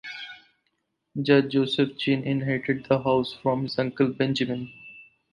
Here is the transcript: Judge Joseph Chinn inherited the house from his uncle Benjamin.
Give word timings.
Judge 1.21 1.51
Joseph 1.51 1.95
Chinn 1.95 2.23
inherited 2.23 2.85
the 2.87 3.03
house 3.03 3.33
from 3.33 3.61
his 3.65 3.77
uncle 3.77 4.07
Benjamin. 4.07 4.73